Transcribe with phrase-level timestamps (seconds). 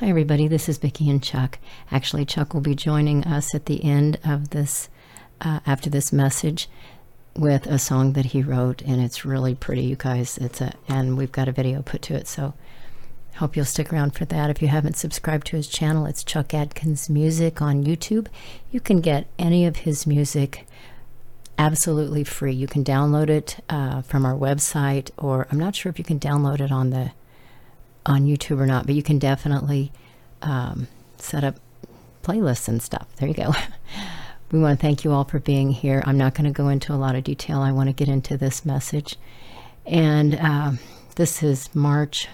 [0.00, 0.46] Hi, everybody.
[0.46, 1.58] This is Vicki and Chuck.
[1.90, 4.90] Actually, Chuck will be joining us at the end of this,
[5.40, 6.68] uh, after this message,
[7.34, 10.36] with a song that he wrote, and it's really pretty, you guys.
[10.36, 12.52] It's a, and we've got a video put to it, so
[13.36, 14.50] hope you'll stick around for that.
[14.50, 18.26] If you haven't subscribed to his channel, it's Chuck Adkins Music on YouTube.
[18.70, 20.66] You can get any of his music
[21.56, 22.52] absolutely free.
[22.52, 26.20] You can download it uh, from our website, or I'm not sure if you can
[26.20, 27.12] download it on the
[28.06, 29.92] on YouTube or not, but you can definitely
[30.42, 31.56] um, set up
[32.22, 33.06] playlists and stuff.
[33.16, 33.52] There you go.
[34.50, 36.02] we want to thank you all for being here.
[36.06, 37.60] I'm not going to go into a lot of detail.
[37.60, 39.16] I want to get into this message,
[39.84, 40.78] and um,
[41.16, 42.28] this is March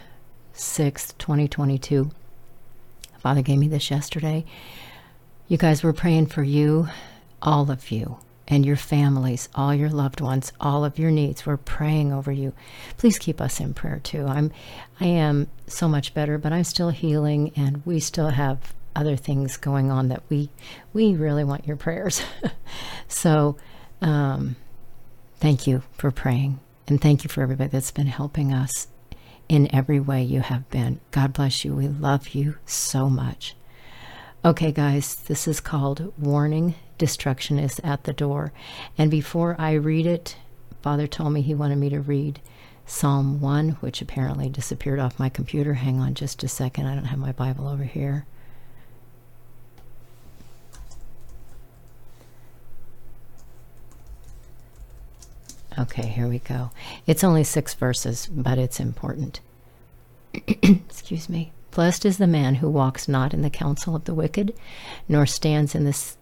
[0.54, 2.10] 6th, 2022.
[3.18, 4.44] Father gave me this yesterday.
[5.48, 6.88] You guys were praying for you,
[7.40, 8.18] all of you
[8.48, 11.46] and your families, all your loved ones, all of your needs.
[11.46, 12.52] We're praying over you.
[12.96, 14.26] Please keep us in prayer too.
[14.26, 14.50] I'm
[15.00, 19.56] I am so much better, but I'm still healing and we still have other things
[19.56, 20.50] going on that we
[20.92, 22.22] we really want your prayers.
[23.08, 23.56] so
[24.00, 24.56] um,
[25.36, 28.88] thank you for praying and thank you for everybody that's been helping us
[29.48, 31.00] in every way you have been.
[31.10, 31.74] God bless you.
[31.74, 33.54] We love you so much.
[34.44, 38.52] Okay, guys, this is called Warning Destruction is at the Door.
[38.96, 40.36] And before I read it,
[40.82, 42.40] Father told me he wanted me to read
[42.86, 45.74] Psalm 1, which apparently disappeared off my computer.
[45.74, 46.86] Hang on just a second.
[46.86, 48.24] I don't have my Bible over here.
[55.76, 56.70] Okay, here we go.
[57.04, 59.40] It's only six verses, but it's important.
[60.34, 61.50] Excuse me.
[61.72, 64.54] Blessed is the man who walks not in the counsel of the wicked,
[65.08, 66.12] nor stands in the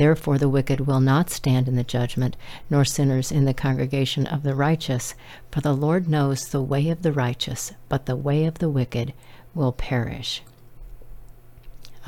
[0.00, 2.34] Therefore, the wicked will not stand in the judgment,
[2.70, 5.14] nor sinners in the congregation of the righteous.
[5.50, 9.12] For the Lord knows the way of the righteous, but the way of the wicked
[9.54, 10.40] will perish.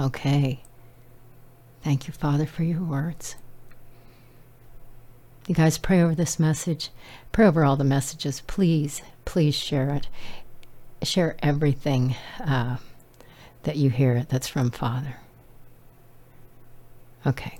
[0.00, 0.62] Okay.
[1.84, 3.36] Thank you, Father, for your words.
[5.46, 6.88] You guys pray over this message.
[7.30, 8.40] Pray over all the messages.
[8.46, 10.08] Please, please share it.
[11.02, 12.78] Share everything uh,
[13.64, 15.16] that you hear that's from Father.
[17.26, 17.58] Okay.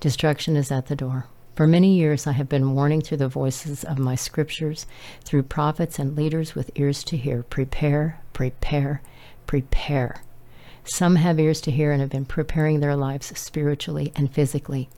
[0.00, 1.26] Destruction is at the door.
[1.56, 4.86] For many years, I have been warning through the voices of my scriptures,
[5.24, 9.02] through prophets and leaders with ears to hear prepare, prepare,
[9.48, 10.22] prepare.
[10.84, 14.88] Some have ears to hear and have been preparing their lives spiritually and physically.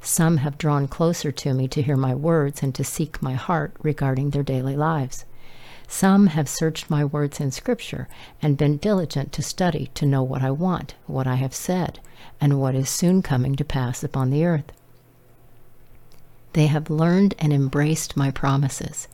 [0.00, 3.74] Some have drawn closer to me to hear my words and to seek my heart
[3.82, 5.26] regarding their daily lives.
[5.90, 8.08] Some have searched my words in Scripture
[8.42, 11.98] and been diligent to study to know what I want, what I have said,
[12.40, 14.70] and what is soon coming to pass upon the earth.
[16.52, 19.08] They have learned and embraced my promises.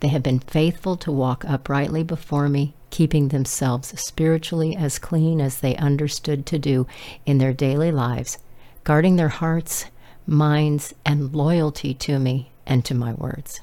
[0.00, 5.60] They have been faithful to walk uprightly before me, keeping themselves spiritually as clean as
[5.60, 6.86] they understood to do
[7.24, 8.38] in their daily lives,
[8.84, 9.86] guarding their hearts,
[10.26, 13.60] minds, and loyalty to me and to my words.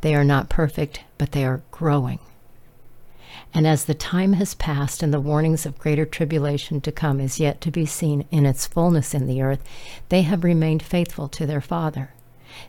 [0.00, 2.18] They are not perfect, but they are growing.
[3.54, 7.40] And as the time has passed and the warnings of greater tribulation to come is
[7.40, 9.64] yet to be seen in its fullness in the earth,
[10.08, 12.10] they have remained faithful to their Father.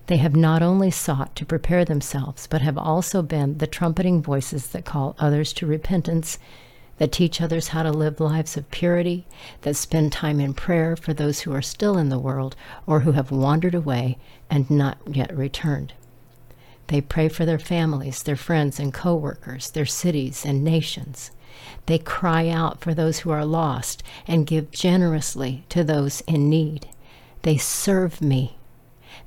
[0.07, 4.67] They have not only sought to prepare themselves, but have also been the trumpeting voices
[4.67, 6.39] that call others to repentance,
[6.97, 9.25] that teach others how to live lives of purity,
[9.61, 12.55] that spend time in prayer for those who are still in the world
[12.85, 14.17] or who have wandered away
[14.49, 15.93] and not yet returned.
[16.87, 21.31] They pray for their families, their friends and co workers, their cities and nations.
[21.85, 26.87] They cry out for those who are lost and give generously to those in need.
[27.41, 28.57] They serve me.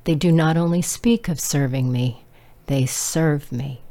[0.05, 2.25] They do not only speak of serving me,
[2.67, 3.83] they serve me.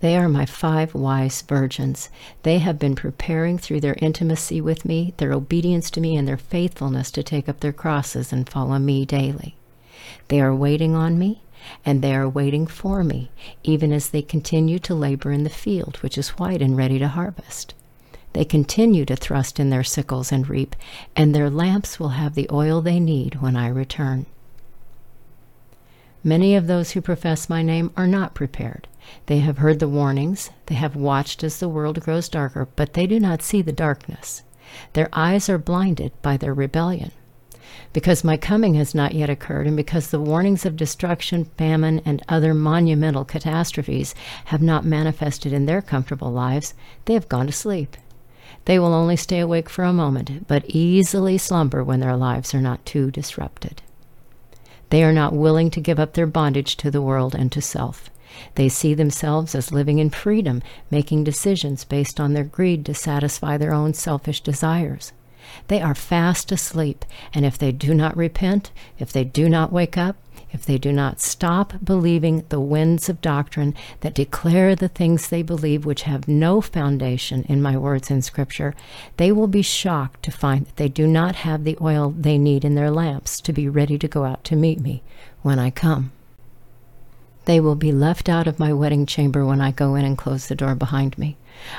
[0.00, 2.10] They are my five wise virgins.
[2.42, 6.36] They have been preparing through their intimacy with me, their obedience to me, and their
[6.36, 9.56] faithfulness to take up their crosses and follow me daily.
[10.28, 11.42] They are waiting on me
[11.84, 13.30] and they are waiting for me,
[13.62, 17.08] even as they continue to labor in the field, which is white and ready to
[17.08, 17.74] harvest.
[18.32, 20.76] They continue to thrust in their sickles and reap,
[21.16, 24.26] and their lamps will have the oil they need when I return.
[26.22, 28.88] Many of those who profess my name are not prepared.
[29.26, 33.06] They have heard the warnings, they have watched as the world grows darker, but they
[33.06, 34.42] do not see the darkness.
[34.94, 37.12] Their eyes are blinded by their rebellion.
[37.92, 42.22] Because my coming has not yet occurred, and because the warnings of destruction, famine, and
[42.28, 44.14] other monumental catastrophes
[44.46, 46.74] have not manifested in their comfortable lives,
[47.06, 47.96] they have gone to sleep.
[48.66, 52.60] They will only stay awake for a moment, but easily slumber when their lives are
[52.60, 53.82] not too disrupted.
[54.90, 58.10] They are not willing to give up their bondage to the world and to self.
[58.54, 63.56] They see themselves as living in freedom, making decisions based on their greed to satisfy
[63.56, 65.12] their own selfish desires.
[65.68, 67.04] They are fast asleep,
[67.34, 70.16] and if they do not repent, if they do not wake up,
[70.52, 75.42] if they do not stop believing the winds of doctrine that declare the things they
[75.42, 78.74] believe which have no foundation in my words in Scripture,
[79.16, 82.64] they will be shocked to find that they do not have the oil they need
[82.64, 85.02] in their lamps to be ready to go out to meet me
[85.42, 86.12] when I come.
[87.44, 90.46] They will be left out of my wedding chamber when I go in and close
[90.46, 91.36] the door behind me.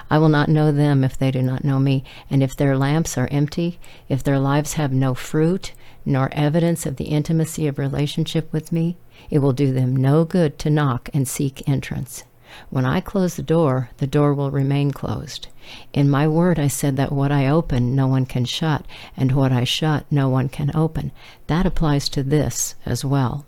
[0.10, 3.18] I will not know them if they do not know me, and if their lamps
[3.18, 3.80] are empty,
[4.10, 5.74] if their lives have no fruit,
[6.06, 8.98] nor evidence of the intimacy of relationship with me,
[9.30, 12.24] it will do them no good to knock and seek entrance.
[12.70, 15.48] When I close the door, the door will remain closed.
[15.94, 18.86] In my word, I said that what I open, no one can shut,
[19.18, 21.12] and what I shut, no one can open.
[21.48, 23.46] That applies to this as well.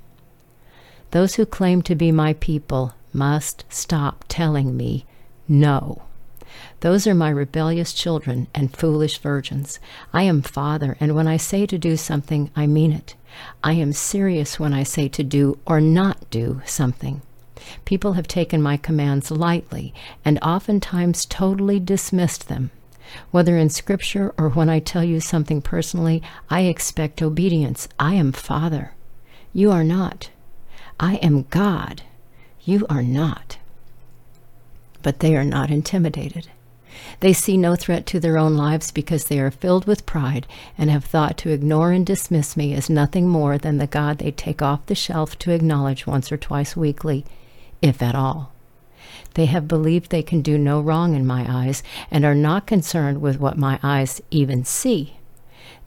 [1.12, 5.06] Those who claim to be my people must stop telling me
[5.48, 6.04] no.
[6.82, 9.80] Those are my rebellious children and foolish virgins.
[10.14, 13.16] I am Father, and when I say to do something, I mean it.
[13.64, 17.22] I am serious when I say to do or not do something.
[17.86, 19.94] People have taken my commands lightly
[20.26, 22.72] and oftentimes totally dismissed them.
[23.32, 27.88] Whether in Scripture or when I tell you something personally, I expect obedience.
[28.00, 28.94] I am Father.
[29.54, 30.30] You are not.
[31.00, 32.02] I am God.
[32.62, 33.58] You are not.
[35.02, 36.48] But they are not intimidated.
[37.22, 40.48] They see no threat to their own lives because they are filled with pride
[40.78, 44.32] and have thought to ignore and dismiss me as nothing more than the God they
[44.32, 47.26] take off the shelf to acknowledge once or twice weekly,
[47.82, 48.52] if at all.
[49.36, 53.22] They have believed they can do no wrong in my eyes and are not concerned
[53.22, 55.19] with what my eyes even see.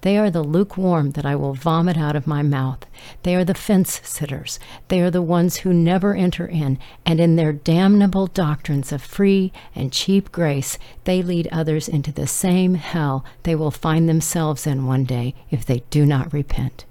[0.02, 2.84] They are the lukewarm that I will vomit out of my mouth.
[3.22, 4.58] They are the fence sitters.
[4.88, 9.52] They are the ones who never enter in, and in their damnable doctrines of free
[9.76, 14.86] and cheap grace, they lead others into the same hell they will find themselves in
[14.86, 16.84] one day if they do not repent.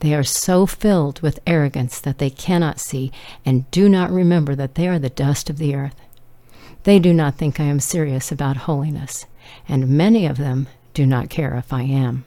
[0.00, 3.12] They are so filled with arrogance that they cannot see
[3.46, 6.00] and do not remember that they are the dust of the earth.
[6.82, 9.24] They do not think I am serious about holiness,
[9.68, 12.24] and many of them do not care if I am.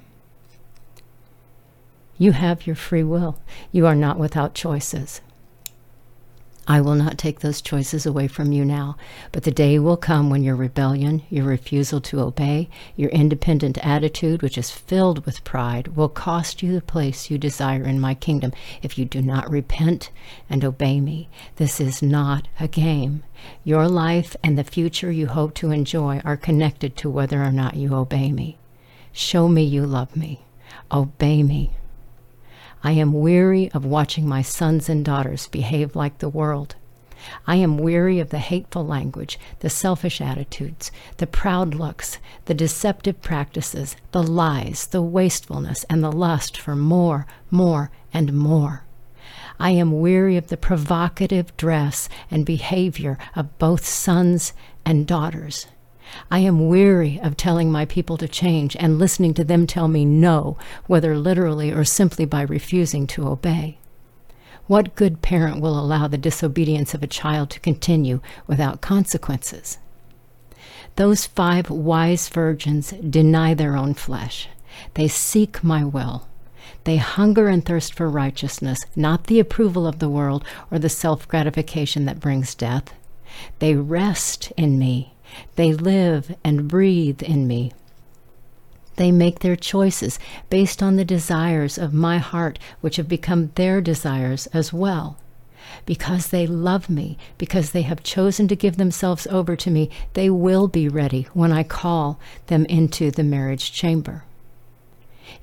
[2.18, 3.40] You have your free will.
[3.72, 5.22] You are not without choices.
[6.70, 8.98] I will not take those choices away from you now,
[9.32, 14.42] but the day will come when your rebellion, your refusal to obey, your independent attitude,
[14.42, 18.52] which is filled with pride, will cost you the place you desire in my kingdom
[18.82, 20.12] if you do not repent
[20.50, 21.30] and obey me.
[21.56, 23.24] This is not a game.
[23.64, 27.78] Your life and the future you hope to enjoy are connected to whether or not
[27.78, 28.58] you obey me.
[29.14, 30.42] Show me you love me.
[30.92, 31.72] Obey me.
[32.84, 36.76] I am weary of watching my sons and daughters behave like the world.
[37.48, 43.22] I am weary of the hateful language, the selfish attitudes, the proud looks, the deceptive
[43.22, 48.84] practices, the lies, the wastefulness, and the lust for more, more, and more.
[49.60, 54.54] I am weary of the provocative dress and behavior of both sons
[54.86, 55.66] and daughters.
[56.30, 60.06] I am weary of telling my people to change and listening to them tell me
[60.06, 63.78] no, whether literally or simply by refusing to obey.
[64.68, 69.78] What good parent will allow the disobedience of a child to continue without consequences?
[70.98, 74.50] Those five wise virgins deny their own flesh.
[74.96, 76.28] They seek my will.
[76.84, 81.28] They hunger and thirst for righteousness, not the approval of the world or the self
[81.28, 82.94] gratification that brings death.
[83.60, 85.14] They rest in me
[85.56, 87.72] they live and breathe in me.
[88.98, 90.20] They make their choices
[90.50, 95.18] based on the desires of my heart, which have become their desires as well.
[95.86, 100.30] Because they love me, because they have chosen to give themselves over to me, they
[100.30, 104.24] will be ready when I call them into the marriage chamber.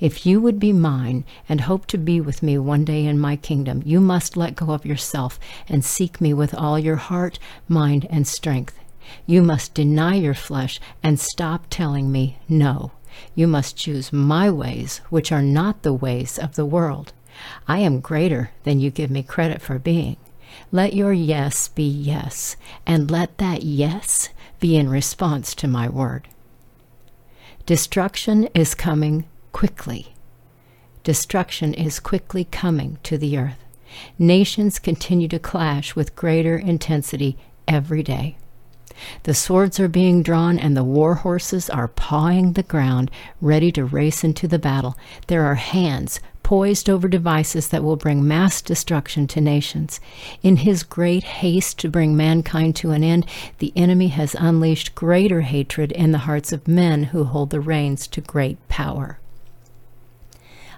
[0.01, 3.37] If you would be mine and hope to be with me one day in my
[3.37, 5.39] kingdom, you must let go of yourself
[5.69, 7.39] and seek me with all your heart,
[7.69, 8.79] mind, and strength.
[9.27, 12.93] You must deny your flesh and stop telling me no.
[13.35, 17.13] You must choose my ways, which are not the ways of the world.
[17.67, 20.17] I am greater than you give me credit for being.
[20.71, 22.57] Let your yes be yes,
[22.87, 24.29] and let that yes
[24.61, 26.29] be in response to my word.
[27.67, 30.15] Destruction is coming quickly.
[31.03, 33.65] Destruction is quickly coming to the earth.
[34.19, 37.37] Nations continue to clash with greater intensity
[37.69, 38.37] every day.
[39.25, 43.11] The swords are being drawn and the war horses are pawing the ground,
[43.41, 44.97] ready to race into the battle.
[45.27, 49.99] There are hands poised over devices that will bring mass destruction to nations.
[50.43, 53.27] In his great haste to bring mankind to an end,
[53.59, 58.07] the enemy has unleashed greater hatred in the hearts of men who hold the reins
[58.09, 59.19] to great power.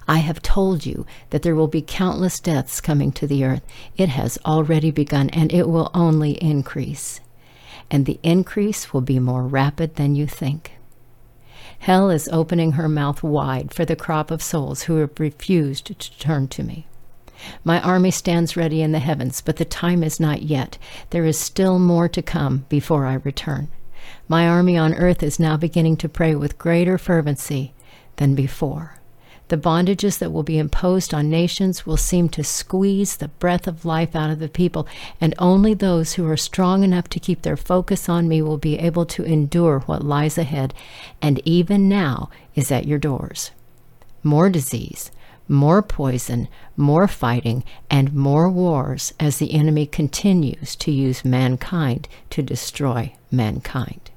[0.09, 3.63] I have told you that there will be countless deaths coming to the earth.
[3.97, 7.21] It has already begun, and it will only increase.
[7.91, 10.73] And the increase will be more rapid than you think.
[11.79, 16.19] Hell is opening her mouth wide for the crop of souls who have refused to
[16.19, 16.87] turn to me.
[17.65, 20.79] My army stands ready in the heavens, but the time is not yet.
[21.11, 23.69] There is still more to come before I return.
[24.27, 27.75] My army on earth is now beginning to pray with greater fervency
[28.17, 28.99] than before.
[29.49, 33.85] The bondages that will be imposed on nations will seem to squeeze the breath of
[33.85, 34.89] life out of the people,
[35.21, 38.79] and only those who are strong enough to keep their focus on me will be
[38.79, 40.75] able to endure what lies ahead,
[41.23, 43.53] and even now is at your doors.
[44.25, 45.13] More disease,
[45.49, 52.43] more poison, more fighting, and more wars as the enemy continues to use mankind to
[52.43, 54.11] destroy mankind.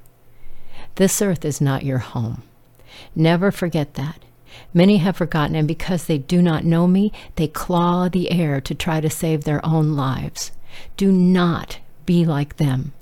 [0.96, 2.42] This earth is not your home.
[3.14, 4.24] Never forget that.
[4.72, 8.74] Many have forgotten, and because they do not know me, they claw the air to
[8.74, 10.52] try to save their own lives.
[10.96, 12.92] Do not be like them.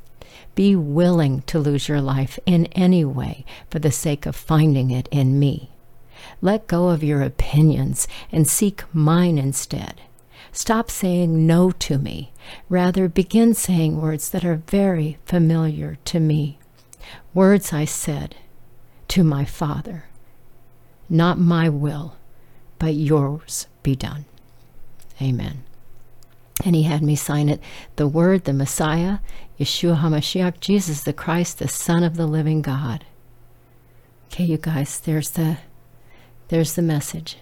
[0.55, 5.09] Be willing to lose your life in any way for the sake of finding it
[5.11, 5.71] in me.
[6.41, 10.01] Let go of your opinions and seek mine instead.
[10.51, 12.33] Stop saying no to me.
[12.69, 16.59] Rather, begin saying words that are very familiar to me.
[17.35, 18.35] Words I said
[19.09, 20.08] to my Father.
[21.09, 22.17] Not my will,
[22.79, 24.27] but yours be done.
[25.21, 25.65] Amen.
[26.65, 27.61] And he had me sign it
[27.97, 29.19] the Word, the Messiah,
[29.59, 33.05] Yeshua HaMashiach, Jesus the Christ, the Son of the living God.
[34.27, 35.59] Okay, you guys, there's the
[36.49, 37.39] there's the message.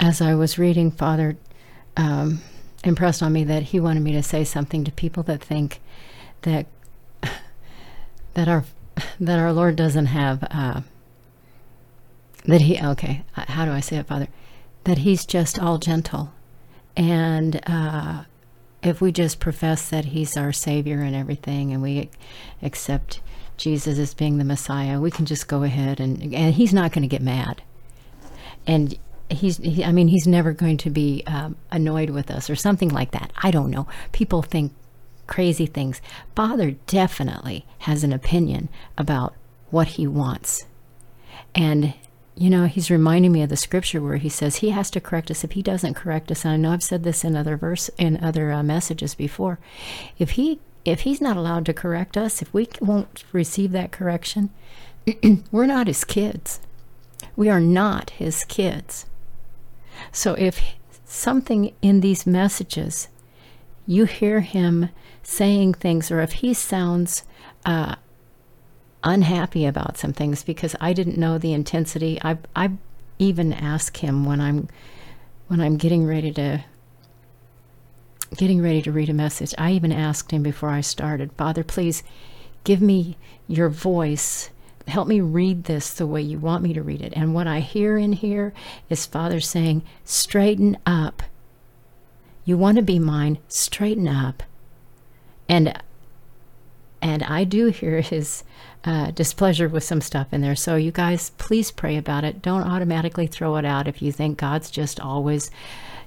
[0.00, 1.36] As I was reading, Father
[1.96, 2.40] um,
[2.84, 5.80] impressed on me that he wanted me to say something to people that think
[6.42, 6.66] that
[8.34, 8.64] that our
[9.20, 10.80] that our Lord doesn't have, uh,
[12.44, 14.28] that He, okay, uh, how do I say it, Father?
[14.84, 16.32] That He's just all gentle.
[16.96, 18.24] And uh,
[18.82, 22.10] if we just profess that He's our Savior and everything, and we
[22.62, 23.20] accept
[23.56, 27.02] Jesus as being the Messiah, we can just go ahead and, and He's not going
[27.02, 27.62] to get mad.
[28.66, 28.98] And
[29.34, 32.88] he's he, i mean he's never going to be um, annoyed with us or something
[32.88, 34.72] like that i don't know people think
[35.26, 36.00] crazy things.
[36.34, 39.34] Father definitely has an opinion about
[39.70, 40.66] what he wants.
[41.54, 41.94] And,
[42.34, 45.30] you know, he's reminding me of the scripture where he says he has to correct
[45.30, 46.44] us if he doesn't correct us.
[46.44, 49.58] And I know I've said this in other verse in other uh, messages before.
[50.18, 54.50] If he if he's not allowed to correct us, if we won't receive that correction,
[55.52, 56.60] we're not his kids.
[57.36, 59.06] We are not his kids.
[60.10, 60.60] So if
[61.04, 63.08] something in these messages
[63.86, 64.88] you hear him
[65.22, 67.24] saying things, or if he sounds
[67.64, 67.96] uh,
[69.04, 72.72] unhappy about some things because I didn't know the intensity, I I
[73.18, 74.68] even ask him when I'm
[75.48, 76.64] when I'm getting ready to
[78.36, 79.54] getting ready to read a message.
[79.58, 82.02] I even asked him before I started, Father, please
[82.64, 84.50] give me your voice.
[84.88, 87.12] Help me read this the way you want me to read it.
[87.14, 88.52] And what I hear in here
[88.88, 91.22] is Father saying, straighten up.
[92.44, 94.42] You want to be mine, straighten up.
[95.48, 95.80] And
[97.00, 98.44] and I do hear his
[98.84, 100.54] uh, displeasure with some stuff in there.
[100.54, 102.40] So you guys, please pray about it.
[102.40, 105.50] Don't automatically throw it out if you think God's just always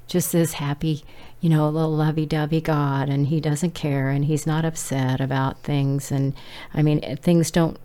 [0.08, 1.04] just this happy,
[1.42, 6.12] you know, little lovey-dovey God, and He doesn't care, and He's not upset about things.
[6.12, 6.34] And
[6.74, 7.77] I mean, things don't.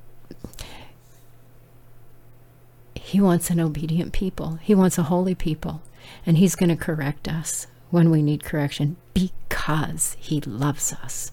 [2.95, 4.59] He wants an obedient people.
[4.63, 5.83] He wants a holy people,
[6.25, 11.33] and He's going to correct us when we need correction because He loves us.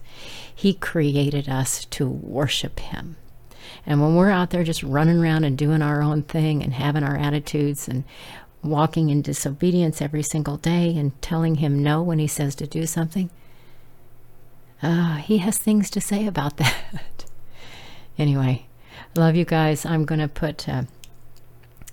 [0.54, 3.16] He created us to worship Him.
[3.86, 7.02] And when we're out there just running around and doing our own thing and having
[7.04, 8.04] our attitudes and
[8.62, 12.86] walking in disobedience every single day and telling Him no when He says to do
[12.86, 13.30] something,
[14.82, 17.24] uh, He has things to say about that.
[18.18, 18.66] anyway,
[19.16, 19.86] love you guys.
[19.86, 20.68] I'm going to put.
[20.68, 20.84] Uh,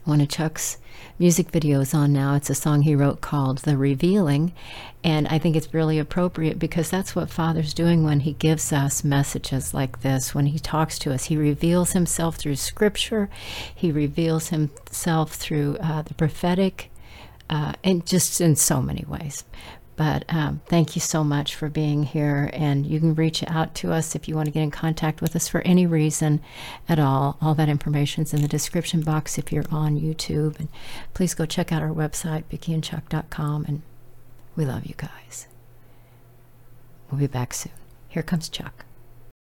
[0.05, 0.77] one of Chuck's
[1.19, 2.35] music videos on now.
[2.35, 4.53] It's a song he wrote called The Revealing.
[5.03, 9.03] And I think it's really appropriate because that's what Father's doing when he gives us
[9.03, 11.25] messages like this, when he talks to us.
[11.25, 13.29] He reveals himself through scripture,
[13.74, 16.91] he reveals himself through uh, the prophetic,
[17.50, 19.43] uh, and just in so many ways.
[19.95, 22.49] But um, thank you so much for being here.
[22.53, 25.35] And you can reach out to us if you want to get in contact with
[25.35, 26.41] us for any reason
[26.89, 27.37] at all.
[27.41, 30.59] All that information is in the description box if you're on YouTube.
[30.59, 30.67] And
[31.13, 33.65] please go check out our website, vickyandchuck.com.
[33.67, 33.81] And
[34.55, 35.47] we love you guys.
[37.09, 37.73] We'll be back soon.
[38.09, 38.85] Here comes Chuck.